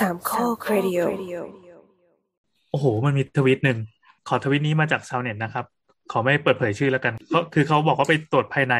[0.00, 1.00] สามข้อครดิโอ
[2.70, 3.78] โอ้โห มันมีทวิตหนึ่ง
[4.28, 5.64] ขอทวิตนี้มาจากชาวเน็ตนะครับ
[6.12, 8.74] ขอไม่เปิดเผยชื่อแล้วกัน ก็คือเขาบอกว่าไปตรวจภายใน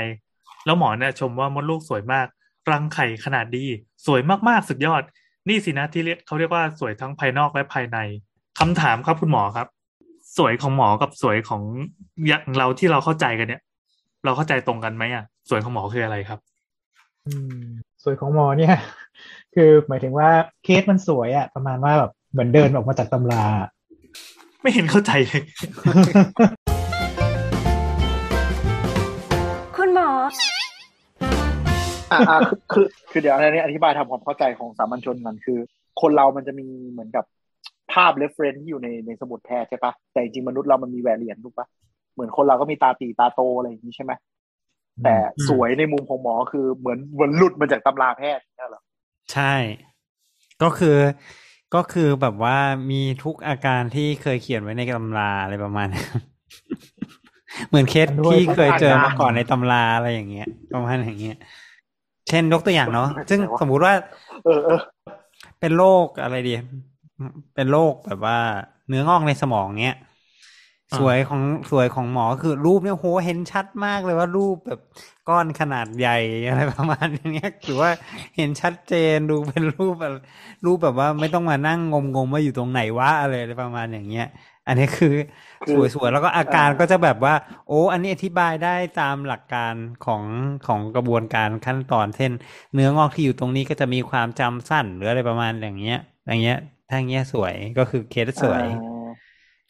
[0.66, 2.26] แล้วหมอเนี่ยชมว่ามดลูกสวยมาก
[2.70, 3.64] รังไข่ขนาดดี
[4.06, 5.02] สวยมากๆ สุดยอด
[5.48, 7.98] นี่สินะที่เรียกเขาเรียกว่าสวยทั้งภายนอกและภายใน
[8.60, 9.68] คำถามครับคุณหมอครับ
[10.36, 11.62] สวยของหมอกับสวยของ
[12.26, 13.62] อย่างเราที่เราเข้าใจกันเนี่ย
[14.24, 16.40] เราเข้าใจตรงกันไหมอะ สวยของหมอคืออะไรครับ
[17.26, 17.64] อืม
[17.95, 18.76] ส วยของหมอเนี่ย
[19.54, 20.28] คือหมายถึงว่า
[20.64, 23.44] เคสมันสวยอะประมาณว่าแบบเหมือนเดินออกมาจากตำรา
[24.62, 25.42] ไม่เห็นเข้าใจเลย
[29.76, 30.10] คุณหมอ
[32.12, 35.58] อ่าอ่าคือคือคือเดี๋ยวอันนี้อธิบายทำความเข้าใจของสามัญชนกันคือ
[36.00, 37.24] คนเรามันจะมีเหมือนกับ
[37.92, 41.66] ภาพ reference ที่อยู่ในในสมุดแพทย์ใช่ปะแต่จริงๆมนุษย์เรามันมี variant ถูกปะ
[42.14, 44.12] เหมือนคนเราก็มีตาตีตาโตอะไรอย่างนี้ใช่ไหม
[45.04, 48.82] แต่อืมสวยในมุมของหมอคือเหมือนเหมือนหลุดมาจากตำราแพทย์นี่เหรอ
[49.32, 49.54] ใช่
[50.62, 50.96] ก็คือ
[51.74, 52.56] ก็คือแบบว่า
[52.90, 56.06] มีทุกอาการที่เคยเขียนไว้ในตำราอะไรประมาณนั้น
[57.68, 61.36] เหมือนเคสที่เคยเจอมาก่อนในตำราอะไรอย่างเงี้ยประมาณอย่างเงี้ย
[62.28, 63.94] เช่นยกตัวอย่างเนาะซึ่งสมมุติว่า
[64.44, 64.80] เออเออ
[65.60, 66.54] เป็นโรคอะไรดี
[67.54, 68.38] เป็นโรคแบบว่า
[68.88, 70.14] เนื้องอกในสมองเนี้ยอ่า
[70.98, 74.80] สวยของสวยของหมอคือรูปเนี่ยโหเห็นชัดมากเลยว่ารูปแบบ
[75.28, 77.90] ก้อนขนาดใหญ่อะไรประมาณเนี้ยหรือว่า
[78.36, 80.14] เห็นชัดเจนดูเป็นรูปแบบ
[80.64, 84.26] รูปแบบว่าไม่ต้องมานั่งงมงมๆว่าอยู่ตรงไหนวะอะไรอะไรประมาณอย่างเงี้ย
[84.66, 85.14] อันนี้คือ
[85.68, 87.34] คือสวยๆแล้วก็อาการก็จะแบบว่า
[87.68, 90.22] โอ้อันนี้อธิบายได้ตามหลักการของ
[90.66, 92.32] ของกระบวนการขั้นตอนเช่น
[92.74, 96.56] เนื้องอกที่อยู่ตรงนี้ก็จะมีความจำสั้นหรืออะไรประมาณอย่างเงี้ยอย่างเงี้ย
[96.88, 98.95] ถ้าอย่างเงี้ยสวยก็คือเคสสวยอ่า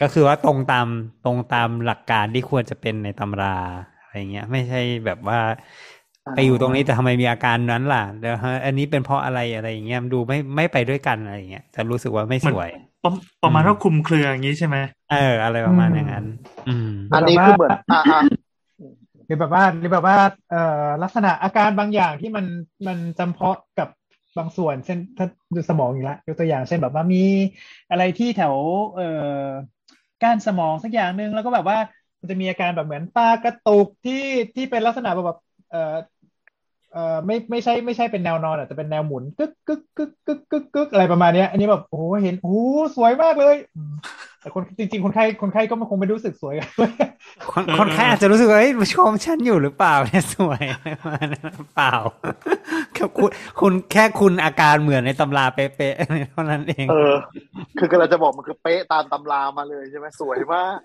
[0.01, 0.87] ก็คือว่าตรงตาม
[1.25, 3.57] ตรงตามหลักการที่ควรจะเป็นในตำรา
[4.03, 5.39] อะไรเงี้ย ไม่ใช่แบบว่า
[6.35, 12.71] ไปอยู่ตรงนี้แต่ทำไมมีอาการนั้นล่ะเดี๋ยวอันนี้เป็นเพราะอะไรอะไรอย่างเงี้ยมันดูไม่ไม่ไปด้วยกันอะไรอย่างเงี้ยจะรู้สึกว่าไม่สวย
[13.05, 13.11] ประ
[13.43, 14.77] ประมาณว่าคลุมเครืออย่างนี้ใช่ไหม
[15.13, 16.25] เออ อะไรประมาณอย่างนั้น
[16.69, 18.21] อืม อันนี้คือเหมือนอ่าอ่า
[19.27, 20.17] หรือแบบว่าหรือแบบว่า
[20.51, 22.47] เอ่อลักษณะอาการบางอย่างที่มัน
[22.87, 23.89] มันจำเพาะกับ
[24.39, 27.23] บางส่วนเช่นถ้าดูสมองอีกแล้วยกตัวอย่างเช่นแบบว่ามี
[27.91, 28.55] อะไรที่แถว
[28.95, 29.09] เอ่
[29.39, 29.41] อ
[30.23, 31.79] ก้านสมองสักอย่างหนึ่งแล้วก็แบบว่า
[32.21, 34.15] มันจะมีอาการแบบเหมือนตากระตุกที่
[34.55, 35.39] ที่เป็นลักษณะแบบ
[35.71, 35.95] เอ่อ
[36.93, 42.57] เอ่อไม่ไม่ใช่ไม่ใช่เป็นแนวนอนอะแต่เป็นแนวหมุนกึกกึกกึกกึกกึกกึกอะไรประมาณเนี้ย อันนี้แบบโอ้เห็นโอ้
[42.97, 43.57] สวยมากเลย
[44.47, 46.69] แต่คนจริง ๆ คนไข้คนไข้ก็คงไม่รู้สึกสวยกัน
[47.51, 51.95] คนคนแค่อาจจะรู้สึกว่าเอ้ยชมฉันอยู่หรือเปล่าเนี่ยสวยอะไรประมาณนั้นเปล่า
[52.95, 53.31] แค่คุณ
[53.61, 57.15] คุณแค่คุณอาการเหมือนในตำราเป๊ะๆเท่านั้นเอง เออ
[57.79, 60.77] คือกำลังจะบอกมันคือเป๊ะตามตำรามาเลยใช่ไหมสวยมาก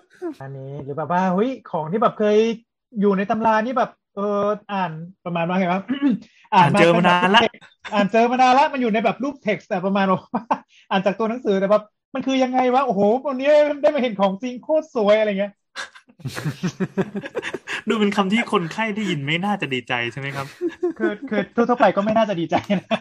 [0.41, 2.37] อันนี้หรือแบบว่าเฮ้ยของที่แบบเคย
[2.99, 4.91] อยู่ในตำรานี่แบบเอออ่าน
[5.25, 5.81] ประมาณว่าไงวะ
[6.53, 7.41] อ่านเจอมานานละ
[7.93, 10.21] อ่านเจอมานานละมันอยู่ในแบบรูปเท็กซ์แต่ประมาณว่า
[10.91, 11.83] อ่านจากตัวหนังสือแต่แบบ
[12.13, 13.49] มันคือยังไงวะ โอ้โห วันนี้
[13.81, 15.53] ได้มาเห็นของจริงโคตรสวยอะไรเงี้ย
[17.87, 20.47] ดูเป็นคำที่คนไข้ได้ยินไม่น่าจะดีใจใช่ไหมครับ
[20.99, 22.99] คือคือทั่วๆไปก็ไม่น่าจะดีใจนะ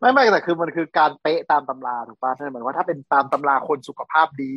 [0.00, 4.54] ไม่ไม่แต่คือมันคือการเป๊ะตามตำราถูกป่ะนั่นหมายว่าถ้าเป็นตามตำราคนสุขภาพดี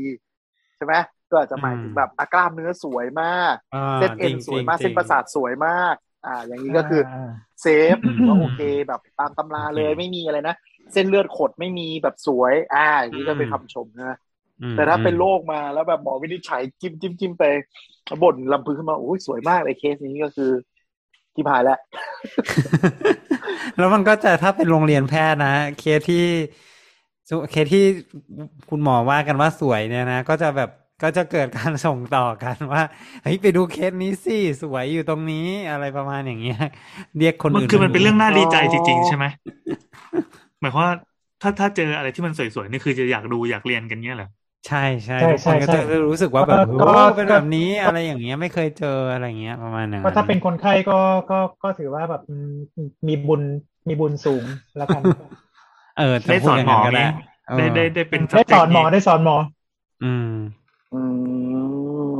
[0.77, 0.93] ใช่ไหม
[1.29, 7.31] ก็อาจจะหมายถึงแบบอากล้ามเนื้อสวยมากอ่าเส้นเอ็นจริงๆสวยมากจริงเส้นประสาทสวยมาก อ่า อย่างนี้ก็คืออา
[7.61, 10.55] เซฟว่าโอเคแบบตามตำราเลยไม่มีอะไรนะ
[10.93, 14.17] เส้นเลือดขดไม่มีแบบสวย อ่าอย่างนี้ก็เป็นคำชมนะ
[14.61, 17.43] อืมแต่ถ้าเป็นโรคมาแล้วแบบหมอวินิจฉัยจิ้มจิ้มจิ้มไป
[18.23, 20.51] บ่นลำพึงขึ้นมาโอ้ยสวยมากเลยเคสนี้ก็คือ
[21.35, 21.79] ชิบหายแล้ว
[23.77, 26.25] แล้วมันก็จะถ้าเป็นโรงเรียนแพทย์นะเคสที่
[27.51, 27.85] เคสที่
[28.69, 30.69] คุณหมอว่ากันว่าสวยเนี่ยนะ ก็จะแบบ
[31.03, 32.83] ก็จะเกิดการส่งต่อกันว่า
[33.23, 36.59] เฮ้ยไปดูเคสนี้สิสวยอยู่ตรงนี้อะไรประมาณอย่างเงี้ย
[37.17, 39.25] เรียกคนมันอื่นคือมันเป็นเรื่องน่าดีใจจริงอ๋อๆใช่ไหม
[40.59, 40.93] หมายความว่า
[41.41, 44.27] ถ้าถ้าเจออะไรที่มันสวยๆนี่คือจะอยากดูอยากเรียนกันเนี้ยเหรอ
[44.67, 45.77] ใช่ใช่ใช่ทุกคนก็ใช่จะ
[46.09, 50.99] รู้สึกว่าแบบก็โอ้ก็เป็นแบบนี้อะไรอย่างเงี้ยไม่เคยเจออะไรอย่างเงี้ยประมาณนั้นก็ถ้าเป็นคนไข้ก็
[51.29, 52.49] ก็ก็ถือว่าแบบอืม
[53.07, 53.41] มีบุญ
[53.87, 54.45] มีบุญสูง
[54.77, 55.03] แล้วกัน
[55.97, 57.07] เออจะได้พูสดอนย่างหมอก็ได้นี้
[57.55, 59.35] ได้ได้ได้เป็นได้สอนหมอ subject ได้สอนหมอ
[60.01, 60.25] อืม
[60.93, 62.19] อืม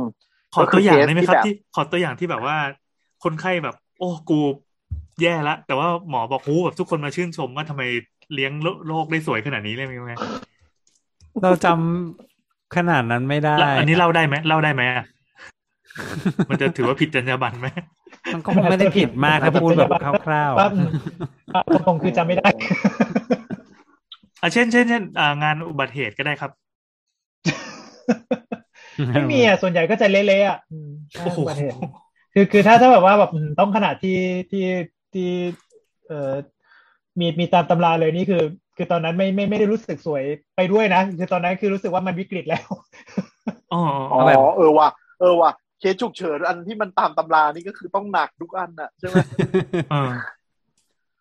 [0.52, 2.56] ขอตัวอย่างได้ไหมครับก็คือเคสที่แบบที่ขอตัวอย่างที่แบบว่า
[3.20, 4.34] คนไข้แบบ โอ้กู
[5.20, 7.82] แย่ละแต่ว่าหมอบอกหูแบบทุกคนมาชื่นชมว่าทำไม
[8.34, 8.52] เลี้ยง
[8.86, 10.14] โรคได้สวยขนาดนี้เลยไหม
[11.42, 15.04] เราจำขนาดนั้นไม่ได้แล้วอันนี้เล่าได้ไหมเล่าได้ไหมอะ
[16.48, 17.66] มันจะถือว่าผิดจรรยาบรรณไหม
[18.34, 20.70] มันก็คงไม่ได้ผิดมากถ้าพูดแบบคร่าวปั๊บ
[21.54, 22.48] อะตรงๆคือจำไม่ได้
[24.42, 31.76] อะเช่นเช่นเช่นอ่างานอุบัติเหตุก็ได้ครับๆไม่มีอะส่วนใหญ่ก็จะเละๆอะอืมโอ้โหอุบัติเหตุ
[32.34, 34.18] คือคือถ้าถ้าแบบว่าแบบอืมต้องขนาดที่
[34.50, 34.66] ที่
[35.12, 35.28] ที่
[36.08, 36.32] เอ่อ
[37.18, 38.42] มีมีตามตำราเลยนี่คือ
[38.76, 40.24] คือตอนนั้นไม่ไม่ไม่ได้รู้สึกสวย
[40.56, 42.66] ไปด้วยนะ คือตอนนั้นคือรู้สึกว่ามันวิกฤตแล้ว
[43.72, 44.18] อ๋ออ๋อ
[44.56, 44.88] เออว่ะ
[45.20, 49.16] เออว่ะเคสฉุกเฉินอันที่มันตามตำรานี่ก็คือต้องหนักทุกอันน่ะใช่ไหม
[49.90, 50.12] เออ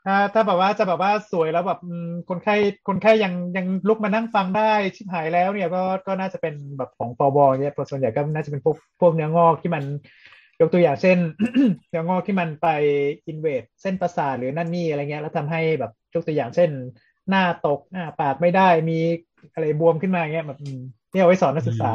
[0.06, 2.56] ถ้าถ้าแบบว่าจะแบบว่าสวยแล้วแบบอืมคนไข้
[2.88, 9.84] คนไข้ยังยังลุกมานั่งฟังได้ชิบหายแล้วเนี่ยก็ก็น่าจะเป็นแบบของปวเนี่ยส่วนใหญ่ก็น่าจะเป็นพวกพวกเนื้องอกที่มัน
[10.60, 11.18] ยกตัวอย่างเช่น
[11.90, 12.66] เนื้องอกที่มันไป
[13.28, 16.70] อินเวดเส้นประสาทหรือนั่นนี่อะไรเงี้ยแล้วทำให้แบบยกตัวอย่างเช่น
[17.30, 18.94] หน้าตกอ่าปากไม่ได้มี
[19.54, 20.78] อะไรบวมขึ้นมาเงี้ยแบบอืม
[21.12, 21.88] ที่เอาไว้สอนนักศึกษา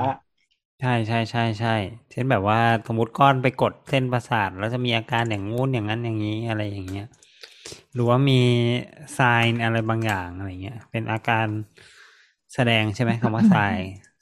[0.81, 1.71] ใช่ใช่ใช่ใช่
[2.11, 7.05] เช่นแบบว่าสมมติก้อนไปกดเส้นประสาทแล้วจะมีอาการอย่างงู้นอย่างนั้นอย่างนี้อะไรอย่างเงี้ย
[7.95, 8.41] หรือว่ามี
[9.15, 9.21] ไซ
[9.53, 11.47] น์อะไรบางอย่างอะไรเงี้ย เป็นอาการ
[12.55, 13.55] แสดงใช่ไหมคำว่าไซ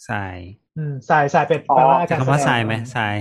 [0.05, 0.11] ไซ
[0.77, 3.19] อืมสายสายเป็นแปลว่าอาการคำว่าแสไซดงไหมไซใ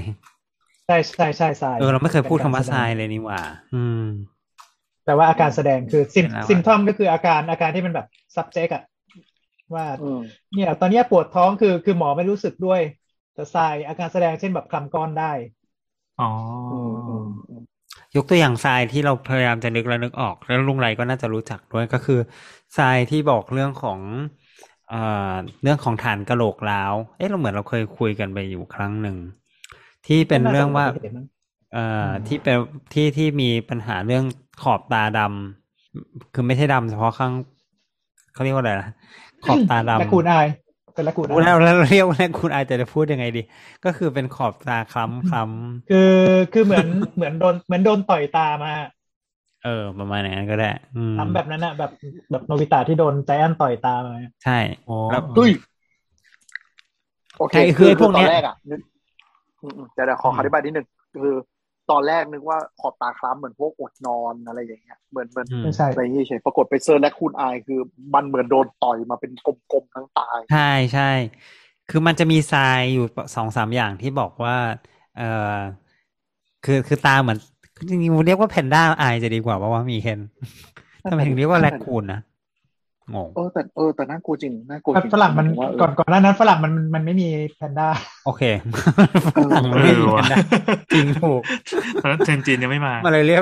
[0.91, 3.41] ช่ใช่ใช่สายเออเราไม่เคยพูดคำว่าเป็นไซกรแสดงเลยนี่หว่า
[3.73, 4.03] อืม
[5.05, 8.83] แต่ว่าอาการแสดงคือซิมเป็นอะไรวะซิมทอมก็คืออาการอาการที่มันแบบ subject อะ
[9.75, 10.21] ว่าอืม
[10.53, 12.81] เนี่ย ตอนเนี้ยปวดท้องคือคือหมอไม่รู้สึกด้วย
[13.33, 15.31] แต่ทรายอาการแสดงเช่นแบบคลำก้อนได้
[16.17, 16.25] อ๋อ
[16.69, 17.63] อืมอืมอืม
[18.15, 22.19] ยกตัวอย่างทรายที่เราพยายามจะนึกแล้วนึกออก แล้วลุงไรก็น่าจะรู้จักด้วยก็คือ
[22.77, 24.01] ทรายที่บอกเรื่องของ
[24.87, 24.95] เอ่
[25.31, 25.33] อ
[25.63, 29.17] เรื่องของฐานกะโหลกล้าว เอ๊ะเราเหมือนเราเคยคุยกันไปอยู่ครั้งหนึ่ง
[30.07, 31.25] ที่เป็นเรื่องว่าน่าจะเป็นอุบัติเหตุมั้ง
[31.73, 32.57] เอ่ออมที่เป็น
[32.93, 34.23] ที่ที่มีปัญหาเรื่อง
[34.63, 37.33] ขอบตาดำคือไม่ใช่ดำเฉพาะข้าง
[38.33, 38.89] เขาเรียกว่าอะไรนะ
[39.45, 40.47] ขอบตาดำและคูณอาย
[40.93, 43.41] เป็นและคูณอาแล้วยแล้วเรียกว่าคุณอาจจะพูดยังไงดี
[43.85, 46.11] ก็คือเป็นขอบตาคล้ำคล้ำคือ
[46.53, 48.73] คือเหมือนเหมือนโดนเหมือนโดนต่อยตามา
[49.63, 51.91] เออ ประมาณอย่างนั้นก็ได้อืมทำแบบนั้นอะแบบ
[52.31, 54.57] แบบโนบิตะที่โดนไจแอนท์ต่อยตามาใช่
[54.87, 55.51] อ๋อแล้วเฮ้ย
[57.37, 58.90] โอเคใช่คือไอ้พวกเนี้ยตอนแรกอะนึกอืมอืม
[59.93, 60.87] เดี๋ยวเดี๋ยวขออธิบายนิดนึง
[61.23, 61.35] คือ
[61.91, 67.79] ตอนแรกนึกว่าขอบตาคล้ำเหมือนพวกอดนอนอะไรอย่างเงี้ยเหมือนเหมือนอืมไม่ใช่อะไรอย่างเงี้ยเฉยปรากฏไป search raccoon eye คือ
[68.13, 71.11] มันเหมือนโดนต่อยมาเป็นกลมๆทั้งตาใช่ใช่
[71.89, 73.05] คือมันจะมีทรายอยู่
[73.35, 74.57] สองสามอย่างที่บอกว่า
[75.17, 75.23] เอ
[75.53, 75.55] อ
[76.65, 77.37] คือคือตาเหมือน
[77.89, 80.19] จริงๆเรียกว่า panda eye จะดีกว่าเพราะว่ามีเคน
[81.09, 82.19] ทำไมถึงเรียกว่า raccoon นะ
[83.15, 87.87] งงเออแต่เออแต่น่ากลัวจริงน่ากลัวจริงฝรั่งมันผว่าเออก่อนก่อนหน้านั้นฝรั่งมันมันไม่มีแพนด้า
[88.25, 88.43] โอเค
[89.35, 90.39] เออมันไม่มีแพนด้า
[90.93, 91.41] จริงถูก
[92.01, 93.41] ตอนนั้นเทรนด์จีนยังไม่มามาเลยเรียก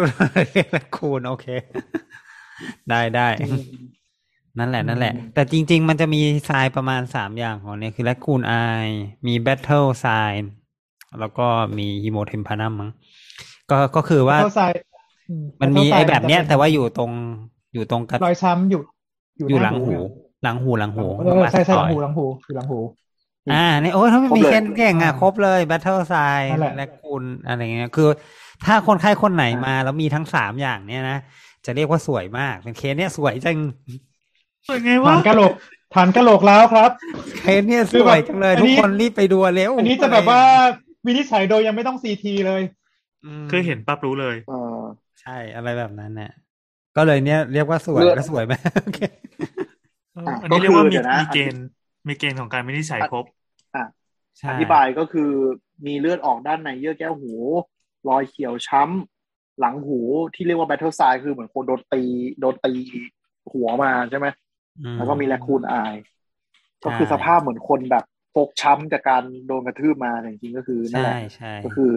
[0.52, 1.46] เรียกแรคคูนโอเค
[2.90, 3.64] ได้ได้อืม
[4.60, 8.54] นั่นแหละนั่นแหละ แต่จริง ๆ มันจะมีทรายประมาณสามอย่างของเนี่ยคือแรคคูนไอ
[9.28, 10.32] มีแบทเทิลทราย
[11.20, 11.48] แล้วก็
[11.78, 12.92] มีฮิโมเทมพานัมมั้ง
[13.72, 14.72] ก็ก็คือว่าเท่าทราย
[15.30, 17.12] อืมันมีเท่าทรายไอ้แบบเนี้ยจะป็แต่ว่าอยู่ตรง
[17.74, 18.82] อยู่ตรงกระรอยช้ำอยู่
[19.48, 19.96] อยู่หลังหู
[20.44, 22.80] หลังหูหลังหูเออใช่ใช่หลังหูต่อยหลังหูอยู่หลังหู
[23.54, 28.10] อ่านี่โอ้ยถ้าไม่มีครบเลยเคนเก่งอะครบเลยแบทเทิลทรายนั่นแหละแรคคูนอะไรเงี้ยคือ
[28.66, 31.18] ถ้าคนไข้คนไหนมาแล้วมีทั้งสามอย่างเนี้ยนะ
[31.66, 33.58] จะเรียกว่าสวยมากเป็นเคสเนี้ยสวยจัง
[34.68, 35.54] สวยไงฐาวะนกะโหลก
[35.96, 36.92] ฐานกะโหลกแล้วครับ
[37.40, 40.42] เคสเนี้ยสคือวแบบยจังเลยอันทุกนี้คนรีบไปดูเร็วอันนี้จะแบบว่า
[41.06, 42.62] วินิจฉัยโดยยังไม่ต้องซีทีเลย
[43.44, 44.80] มคือเห็นปั๊บรู้เลยเออ
[45.22, 46.32] ใช่อะไรแบบนั้นเนี่ย
[47.00, 48.54] ก็เลยเนี่ยเรียกว่าสวยเลือดก็สวยไหม
[48.84, 49.00] โอเค
[50.28, 51.66] อะอันนี้เรียกว่าก็คือมีเดี๋ยวนะมีเกณฑ์
[52.07, 53.25] มีเกณฑ์ของการวินิจฉัยครบ
[54.38, 55.31] ใช่อธิบายก็คือ
[55.88, 57.34] มีเลือดออกด้านในเยื่อแก้วหู
[58.10, 60.00] รอยเขียวช้ำ หลังหู
[60.35, 62.02] ที่เรียกว่า Battle sign คือเหมือนคนโดนตี
[62.40, 62.74] โดนตี
[63.54, 64.28] หัวมาใช่ไหม
[64.83, 65.95] อืแล้วก็มี raccoon eye
[66.80, 68.04] ใช่ก็คือสภาพเหมือนคนแบบ
[68.35, 71.92] ฟกช้ำจากการโดนกระทืบมาแต่จริงๆก็คือนั่นใช่แหละใช่ก็คือ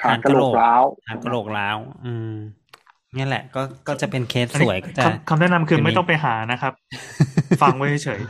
[0.00, 2.32] ฐานกะโหลกร้าวฐานกะโหลกร้าว อืม
[3.16, 6.72] นี่แหละก็ก็จะเป็นเคสอันสนี้วยก็จะคำคำแนะนำคือจะมีไม่ต้องไปหานะครับ
[7.62, 8.20] ฟังไว้เฉย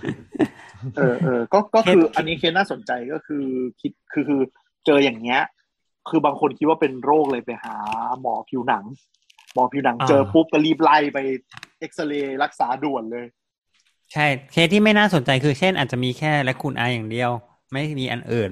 [0.97, 3.45] เออเออก็ก็คืออันนี้เคสน่าสนใจก็คือ
[3.81, 4.41] คิดคือคือ
[4.87, 5.43] เจออย่างเงี้ย
[6.09, 7.75] คือบางคนคิดว่าเป็นโรคเลยไปหา
[8.21, 8.85] หมอผิวหนัง
[9.55, 11.19] หมอผิวหนังเจอปุ๊บก็รีบไล่ไป
[11.79, 13.27] เอ็กซเรย์รักษาด่วนเลย
[14.13, 17.31] ใช่เคสที่ไม่น่าสนใจคือเช่น อาจจะมีแค่และคุณอาอย่างเดียว
[17.73, 18.51] ไม่มีอันอื่น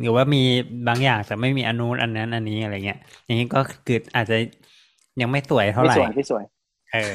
[0.00, 0.42] หรือว่ามี
[0.88, 4.36] บางอย่างแต่ไม่มีอันนู้นอันนั้นอันนี้อะไรเงี้ยอย่างนี้ก็คืออาจจะ
[5.22, 6.44] ยังไม่สวยเท่าไม่ไหร่สวยไม่สวย
[6.92, 7.12] เออ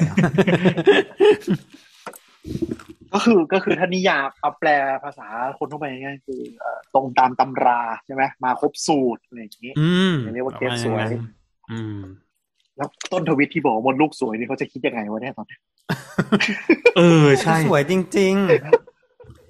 [3.12, 4.70] ก็คือก็คือถ้านิยามเอาแปล
[5.04, 5.26] ภาษา
[5.58, 11.04] คนทั่วไปง่ายๆคือเอ่อตรงตามตำราใช่ไหมมาครบสูตรอะไรอย่างนี้อืมเรียกว่าเคสสวย
[11.70, 12.00] อืม
[12.76, 18.34] แล้วต้นทวิตที่บอกว่ามดลูกสวยนี่เขาจะคิดยังไงวะเนี่ยตอนนี้ๆเออใช่สวยจริง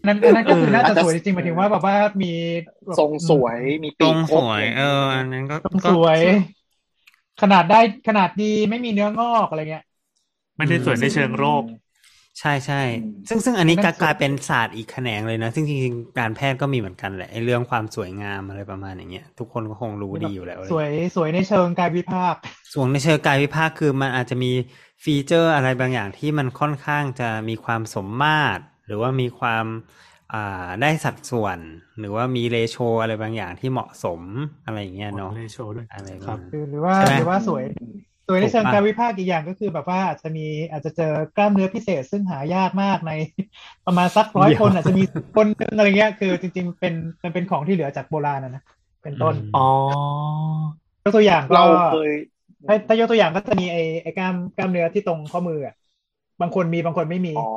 [0.07, 2.33] นั่นอันนั้นก็คือเออน่าอาจจะจะสวยจริงๆหมายถึงว่าแบบว่ามี
[2.87, 6.19] แบบทรงสวยมีๆตปีรกงคสรบวย เอออันนั้นก็ทรงก็สวย
[7.43, 9.85] ขนาดได้ขนาดดีไม่มีเนื้องอกอะไรเงี้ย
[10.57, 11.65] ไม่ได้สวยในเชิงโรค
[12.41, 22.35] ใช่ใช่อืมซึ่งซึ่งอันนี้นั่ก็นกลายเป็นศาสตร์อีกแขนงเลยนะ ซึ่งจริงๆการแพทย์ก็มีเหมือนกันแหละไอ้เรื่องความสวยงามอะไรประมาณอย่างเงี้ยทุกคนก็คงรู้ดีอยู่แล้วสวยสวยในเชิงกายวิภาค
[22.73, 24.53] ส่วนในเชิงกายวิภาคคือมันอาจจะมี
[25.05, 30.14] ฟีเจอร์อะไรบางอย่างที่มันค่อนข้างจะมีความสมมาตร หรือว่ามีความอ่า
[30.81, 31.59] ได้สัดส่วน
[31.99, 34.21] หรือว่ามีเรโชอะไรบางอย่างที่เหมาะสม
[34.65, 37.65] อะไรอย่างเงี้ยเนาะในโชว์ด้วยอะไรครับมาคือหรือว่าใช่ไหมหรือว่าสวย
[38.27, 43.13] สวยในเชิงกายวิภาคอีกอย่างก็คือแบบว่าอาจจะมีอาจจะเจอกล้ามเนื้อพิเศษซึ่งหายากมากใน
[43.87, 45.05] ประมาณสักร้อยคนอาจจะมี
[45.37, 48.63] คนหนึงอะไรเงี้ยคือจริง ๆ เป็นมันเป็นของที่เหลือจากโบราณนะนะ
[49.03, 49.69] เป็นต้นอ๋อ
[51.05, 52.11] ยกตัวอย่างก็เราเคย
[52.69, 55.75] ถ้าถ้ายกตัวอย่างก็จะมีไอ้ไอ้กล้ามกล้ามเนื้อที่ตรงข้อมืออะ
[56.41, 57.49] บางคนมีบางคนไม่มีอ๋อ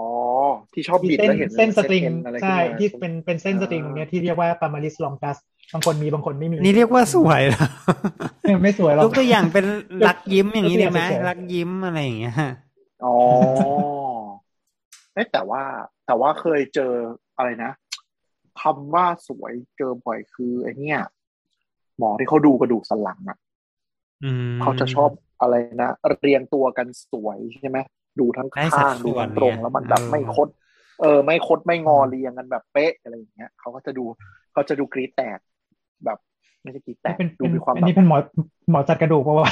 [0.78, 5.38] ที่ชอบบิดเส้นแล้วเห็นเส้นสตริงเอ็นอะไรขึ้นใช่มาที่เป็นเป็นเส้นสตริงตรงเนี้ยที่เรียกว่าปามาลิสลองกัส
[5.74, 7.66] บางคนมีบางคนไม่มี นี่เรียกว่าสวยเหรอ
[8.44, 9.66] เออไม่สวยหรอกยกตัวอย่างเป็น
[10.08, 12.36] รักยิ้มอย่างนี้ได้ไหมยกตัวอย่างเฉยๆรักยิ้มอะไรอย่างเงี้ย
[13.06, 13.16] อ๋อ
[15.14, 15.62] เอ้ยแต่ว่า
[16.06, 16.92] แต่ว่าเคยเจอ
[17.38, 17.72] อะไรนะ
[18.62, 21.00] คำว่าสวยเจอบ่อยคือไอเนี้ย
[21.98, 23.38] หมอที่เขาดูกระดูกสันหลังอะ
[24.24, 25.10] อืมเขาจะชอบ
[25.42, 25.90] อะไรนะ
[26.22, 27.78] เรียงตัวกันสวยใช่ไหม
[28.20, 30.48] ดูทั้งได้สัดข้างส่ดูวนทั้งตรงเนี่ยแล้วมันแบบเออไม่คด
[31.01, 34.04] เออไม่คดไม่งอเรียงกันแบบเป๊ะอะไรอย่างเงี้ยเขาก็จะดู
[34.54, 35.39] เขาจะดูกรีดแตก
[36.06, 36.18] แบบ
[36.63, 38.18] ไม่ใช่กรีดแตกเป็นดูเป็นมีความอันแบบนี้เป็นหมอ
[38.72, 39.50] หมอจัดกระดูกปะวะ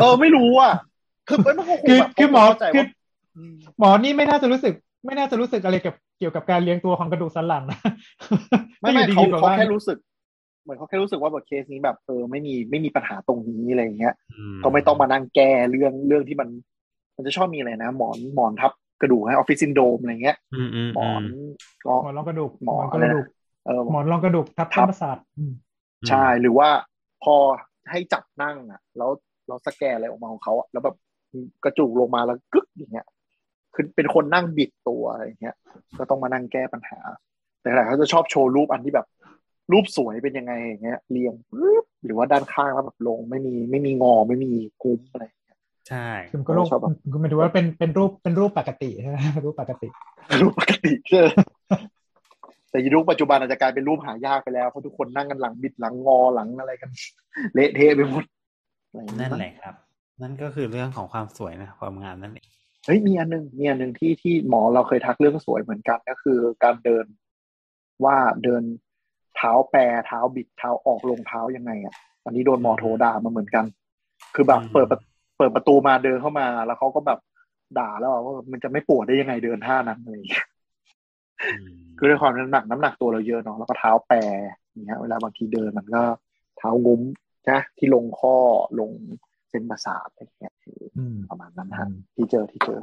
[0.00, 0.72] เออไม่รู้อะ
[1.28, 2.86] คือมันก็คงคือแบบคือหมอเข้าใจคือว่า
[3.78, 4.74] หมอนี่ไม่น่าจะรู้สึก
[5.06, 7.78] ไม่น่าจะรู้สึกอะไรกับเกี่ยวกับการเลี้ยงตัวของกระดูกสันหลังนะ
[8.80, 9.98] ไม่ไม่อยู่เขาดีๆแบบเขาว่าแค่รู้สึก
[10.62, 16.48] เหมือนเขาแค่รู้สึกว่าแบบเคสนี้แบบเออไม่มีไม่มีปัญหาตรงนี้อะไรอย่างเงี้ยอืก็ไม่ต้องมานั่งแก้เรื่องเรื่องที่มัน
[17.16, 21.22] มันจะชอบมีอะไรนะหมอนหมอนทับ กระดูกให้ออฟฟิศซินโดมอะไรเงี้ยอืมอืมหมอน
[21.84, 23.24] ก็หมอนรองกระดูกหมอหมอนกระดูก
[23.66, 25.52] เออหมอนรองกระดูกทับทัเส้บนประสาทอืม
[26.08, 26.68] ใช่หรือว่า
[27.24, 27.36] พอ
[27.90, 29.10] ให้จับนั่งอะ แล้ว
[29.48, 30.96] เราสแกนอะไรออกมาของเขาอะแล้วแบบ
[31.64, 33.06] กระจุกลงมาแล้วกึกอย่างเงี้ย
[33.74, 35.56] คือเป็นคนนั่งบิดตัวอะไรอย่างเงี้ย
[35.98, 37.00] ก็ต้องมานั่งแก้ปัญหา
[37.62, 39.06] แต่หลายเขาจะชอบโชว์รูปอันที่แบบ
[39.72, 44.50] รูปสวยเป็นยังไงอย่างเงี้ยเรียงปึ๊บหรือว่าด้านข้างแล้วแบบลงไม่มีไม่มีงอไม่มี
[44.82, 45.24] กุ้มอะไร
[45.88, 49.88] ใช่คือมันก็รูปชอบแบบคือหมายถึงว่าเป็นเป็นรูปเป็นรูปปกติใช่ไหมรูปปกติ
[50.42, 51.28] รูปปกติเจอ
[52.70, 56.90] แต่ยุคปัจจุบันอาจจะกลายเป็นรูปหายากไปแล้วเพราะทุกคนนั่งกันหลังบิดหลังงอหลังอะไรกัน
[57.54, 58.24] เละเทะไปหมด
[58.88, 59.74] อะไรอย่างเงี้นั่ยนแหละครับ
[60.22, 62.48] นั่นก็คือเรื่องของความสวยนะความงามนั่นเอง
[62.86, 67.06] เฮ้ยมีอันหนึงมีอันหนึงที่ที่หมอเราเคยทักเรื่องสวยเหมือนกันก็คือการเดิน
[68.04, 68.62] ว่าเดิน
[69.36, 73.64] เท้าแปรเท้าบิดเท้าออกลงเท้ายังไงอะอันนี้โดนหมอโทรด่ามาเหมือนกัน
[74.34, 75.00] คือแบบเปิดประ
[75.38, 77.18] เปิดประตูมาเดินเข้ามา แล้วเขาก็แบบ
[77.78, 80.46] ด่าแล้วอะว่ามันจะไม่ปวดได้ยังไงเดินท่านั้นอะไรอย่างเงี้ย
[81.42, 84.16] อืมคือด้วยความน้ำหนักน้ำหนักตัวเราเยอะเนาะแล้วก็เท้าแปร
[84.70, 86.02] อย่างเงี้ย เวลาบางทีเดินมันก็
[86.58, 87.00] เท้างุ้ม
[87.50, 88.34] นะที่ลงข้อ
[88.80, 88.90] ลง
[89.50, 90.54] เส้นประสาทอะไรอย่างเงี้ย
[90.98, 92.80] อืมประมาณนั้นฮะที่เจอที่เจอ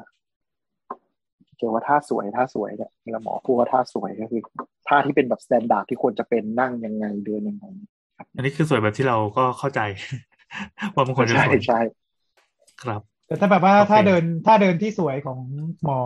[1.58, 4.42] เจอว่าท่าสวยท่าสวยเนี่ยเวลาหมอพูดว่าท่าสวยก็คือ
[4.88, 7.66] ท่าที่เป็นแบบ standard ที่ควรจะเป็นนั่งยังไงเดินยังไง
[8.36, 9.82] อันนี้คือสวยแบบที่เราก็เข้าใจ
[10.96, 11.82] ว่ามันควรจะใช่สวยใช่
[12.84, 15.40] ครับ แต่ถ้าแบบว่าโอเคถ้าเดินถ้าเดินที่สวยของ
[15.84, 16.00] หมอ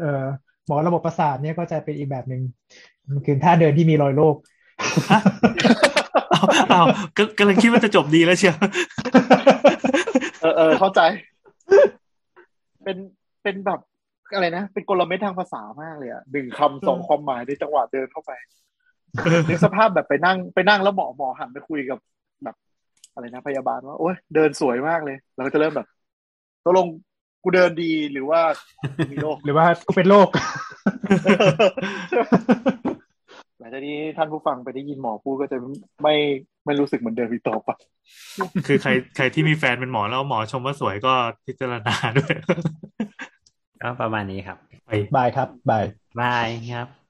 [0.00, 0.24] เอ่อ
[0.66, 2.42] หมอระบบประสาทเนี่ยก็จะเป็นอีกแบบหนึ่ง
[3.08, 4.36] มันคือถ้าเดินที่มีรอยโรค
[6.30, 6.82] เอาเอา
[7.16, 8.56] ก็กำลังคิดว่าจะจบดีแล้วเชียว
[10.42, 11.00] เออเออเข้าใจ
[12.84, 12.96] เป็น
[13.42, 13.80] เป็นแบบ
[14.34, 18.32] อะไรนะ เป็นกลเม็ดทางภาษามากเลยอะหนึ่งคำสองความหมายในจังหวะเดินเข้าไป
[19.48, 22.15] นึกสภาพแบบไปนั่งไปนั่งแล้วหมอหมอหันไปคุยกับแบบ
[23.16, 25.86] อะไรนะพยาบาลว่าโอ้ยเดินสวยมากเลย เราก็จะเริ่มแบบ
[26.64, 26.86] ตกลง
[27.42, 28.40] กูเดินดีหรือว่า
[28.96, 30.28] กูมีโรคหรือว่ากูเป็นโรค
[33.58, 35.58] หลังจากนี้ท่านผู้ฟังไปได้ยินหมอพูดก็จะ
[36.02, 36.14] ไม่
[36.64, 37.70] ไม่รู้สึกเหมือนเดิมอีกต่อไป
[38.66, 41.12] คือใครใครที่มีแฟนเป็นหมอแล้วหมอชมว่าสวยก็
[41.46, 42.32] พิจารณาด้วย
[43.82, 45.84] ก็ประมาณนี้ครับไปบายครับบาย
[46.20, 47.05] บายครับ